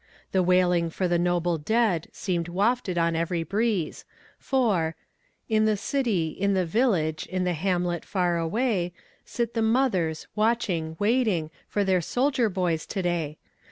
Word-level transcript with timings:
The 0.31 0.41
wailing 0.41 0.89
for 0.89 1.07
the 1.07 1.19
noble 1.19 1.59
dead 1.59 2.07
seemed 2.11 2.47
wafted 2.47 2.97
on 2.97 3.15
every 3.15 3.43
breeze, 3.43 4.03
for 4.39 4.95
In 5.47 5.65
the 5.65 5.77
city, 5.77 6.29
in 6.29 6.55
the 6.55 6.65
village, 6.65 7.27
In 7.27 7.43
the 7.43 7.53
hamlet 7.53 8.03
far 8.03 8.39
away, 8.39 8.93
Sit 9.25 9.53
the 9.53 9.61
mothers, 9.61 10.25
watching, 10.35 10.95
waiting, 10.97 11.51
For 11.67 11.83
their 11.83 12.01
soldier 12.01 12.49
boys 12.49 12.87
to 12.87 13.03
day. 13.03 13.37